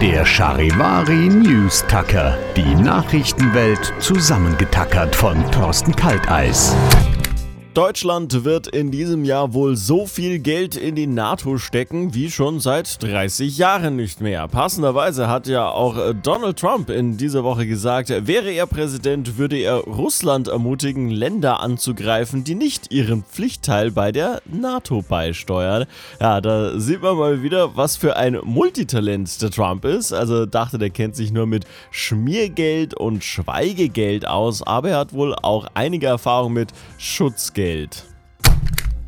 Der 0.00 0.24
Charivari 0.24 1.28
News 1.28 1.84
Tucker. 1.86 2.38
Die 2.56 2.74
Nachrichtenwelt 2.74 3.92
zusammengetackert 3.98 5.14
von 5.14 5.38
Thorsten 5.50 5.94
Kalteis. 5.94 6.74
Deutschland 7.74 8.44
wird 8.44 8.66
in 8.66 8.90
diesem 8.90 9.24
Jahr 9.24 9.54
wohl 9.54 9.76
so 9.76 10.04
viel 10.04 10.40
Geld 10.40 10.74
in 10.74 10.96
die 10.96 11.06
NATO 11.06 11.56
stecken 11.56 12.14
wie 12.14 12.28
schon 12.28 12.58
seit 12.58 13.00
30 13.00 13.58
Jahren 13.58 13.94
nicht 13.94 14.20
mehr. 14.20 14.48
Passenderweise 14.48 15.28
hat 15.28 15.46
ja 15.46 15.68
auch 15.68 15.96
äh, 15.96 16.12
Donald 16.12 16.58
Trump 16.58 16.90
in 16.90 17.16
dieser 17.16 17.44
Woche 17.44 17.68
gesagt, 17.68 18.08
wäre 18.26 18.50
er 18.50 18.66
Präsident, 18.66 19.38
würde 19.38 19.56
er 19.56 19.76
Russland 19.76 20.48
ermutigen, 20.48 21.10
Länder 21.10 21.60
anzugreifen, 21.60 22.42
die 22.42 22.56
nicht 22.56 22.92
ihren 22.92 23.22
Pflichtteil 23.22 23.92
bei 23.92 24.10
der 24.10 24.42
NATO 24.46 25.02
beisteuern. 25.02 25.86
Ja, 26.20 26.40
da 26.40 26.76
sieht 26.80 27.02
man 27.02 27.16
mal 27.16 27.44
wieder, 27.44 27.76
was 27.76 27.96
für 27.96 28.16
ein 28.16 28.40
Multitalent 28.42 29.40
der 29.42 29.52
Trump 29.52 29.84
ist. 29.84 30.12
Also 30.12 30.44
dachte, 30.44 30.78
der 30.78 30.90
kennt 30.90 31.14
sich 31.14 31.30
nur 31.30 31.46
mit 31.46 31.66
Schmiergeld 31.92 32.94
und 32.94 33.22
Schweigegeld 33.22 34.26
aus, 34.26 34.60
aber 34.62 34.90
er 34.90 34.98
hat 34.98 35.12
wohl 35.12 35.36
auch 35.36 35.68
einige 35.74 36.08
Erfahrung 36.08 36.52
mit 36.52 36.70
Schutzgeld. 36.98 37.59
Geld. 37.60 38.06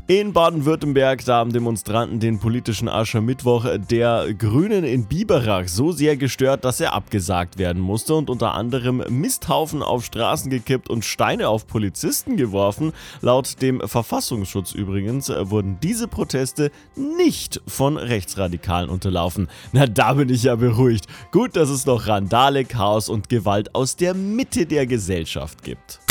In 0.05 0.31
Baden-Württemberg, 0.31 1.25
da 1.25 1.37
haben 1.37 1.51
Demonstranten 1.51 2.19
den 2.19 2.37
politischen 2.37 2.87
Aschermittwoch 2.87 3.65
der 3.89 4.31
Grünen 4.35 4.83
in 4.83 5.05
Biberach 5.05 5.67
so 5.67 5.91
sehr 5.91 6.17
gestört, 6.17 6.63
dass 6.63 6.79
er 6.79 6.93
abgesagt 6.93 7.57
werden 7.57 7.81
musste 7.81 8.13
und 8.13 8.29
unter 8.29 8.53
anderem 8.53 9.03
Misthaufen 9.09 9.81
auf 9.81 10.05
Straßen 10.05 10.51
gekippt 10.51 10.87
und 10.87 11.03
Steine 11.03 11.49
auf 11.49 11.65
Polizisten 11.65 12.37
geworfen. 12.37 12.93
Laut 13.21 13.59
dem 13.63 13.81
Verfassungsschutz 13.83 14.73
übrigens 14.73 15.29
wurden 15.29 15.79
diese 15.81 16.07
Proteste 16.07 16.69
nicht 16.95 17.59
von 17.65 17.97
Rechtsradikalen 17.97 18.91
unterlaufen. 18.91 19.47
Na, 19.71 19.87
da 19.87 20.13
bin 20.13 20.29
ich 20.29 20.43
ja 20.43 20.55
beruhigt. 20.57 21.07
Gut, 21.31 21.55
dass 21.55 21.69
es 21.69 21.87
noch 21.87 22.05
Randale, 22.05 22.65
Chaos 22.65 23.09
und 23.09 23.29
Gewalt 23.29 23.73
aus 23.73 23.95
der 23.95 24.13
Mitte 24.13 24.67
der 24.67 24.85
Gesellschaft 24.85 25.63
gibt. 25.63 26.02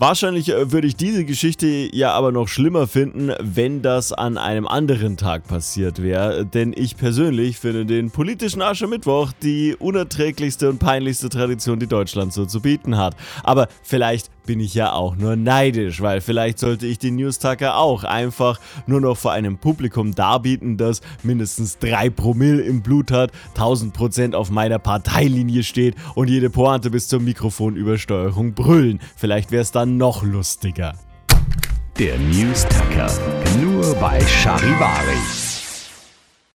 Wahrscheinlich 0.00 0.48
äh, 0.48 0.72
würde 0.72 0.86
ich 0.86 0.96
diese 0.96 1.26
Geschichte 1.26 1.66
ja 1.66 2.12
aber 2.12 2.32
noch 2.32 2.48
schlimmer 2.48 2.86
finden, 2.86 3.32
wenn 3.38 3.82
das 3.82 4.14
an 4.14 4.38
einem 4.38 4.66
anderen 4.66 5.18
Tag 5.18 5.46
passiert 5.46 6.02
wäre. 6.02 6.46
Denn 6.46 6.72
ich 6.74 6.96
persönlich 6.96 7.58
finde 7.58 7.84
den 7.84 8.10
politischen 8.10 8.62
Aschermittwoch 8.62 9.32
die 9.42 9.76
unerträglichste 9.78 10.70
und 10.70 10.78
peinlichste 10.78 11.28
Tradition, 11.28 11.78
die 11.78 11.86
Deutschland 11.86 12.32
so 12.32 12.46
zu 12.46 12.62
bieten 12.62 12.96
hat. 12.96 13.14
Aber 13.44 13.68
vielleicht 13.82 14.30
bin 14.46 14.60
ich 14.60 14.74
ja 14.74 14.92
auch 14.92 15.16
nur 15.16 15.36
neidisch, 15.36 16.00
weil 16.00 16.20
vielleicht 16.20 16.58
sollte 16.58 16.86
ich 16.86 16.98
den 16.98 17.16
Newstacker 17.16 17.76
auch 17.76 18.04
einfach 18.04 18.60
nur 18.86 19.00
noch 19.00 19.16
vor 19.16 19.32
einem 19.32 19.58
Publikum 19.58 20.14
darbieten, 20.14 20.76
das 20.76 21.00
mindestens 21.22 21.78
3 21.78 22.10
Promille 22.10 22.62
im 22.62 22.82
Blut 22.82 23.10
hat, 23.10 23.32
1000% 23.56 24.34
auf 24.34 24.50
meiner 24.50 24.78
Parteilinie 24.78 25.62
steht 25.62 25.94
und 26.14 26.28
jede 26.28 26.50
Pointe 26.50 26.90
bis 26.90 27.08
zur 27.08 27.20
Mikrofonübersteuerung 27.20 28.54
brüllen. 28.54 29.00
Vielleicht 29.16 29.50
wäre 29.50 29.62
es 29.62 29.72
dann 29.72 29.96
noch 29.96 30.22
lustiger. 30.22 30.94
Der 31.98 32.18
News 32.18 32.64
Tucker. 32.64 33.10
Nur 33.60 33.94
bei 33.96 34.20
Charivari. 34.20 35.39